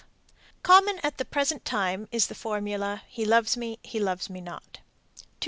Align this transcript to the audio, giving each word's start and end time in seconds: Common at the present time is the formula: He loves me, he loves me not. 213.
Common 0.63 0.97
at 1.03 1.19
the 1.19 1.25
present 1.25 1.63
time 1.63 2.07
is 2.11 2.25
the 2.25 2.33
formula: 2.33 3.03
He 3.07 3.23
loves 3.23 3.55
me, 3.55 3.77
he 3.83 3.99
loves 3.99 4.31
me 4.31 4.41
not. 4.41 4.79
213. 5.17 5.27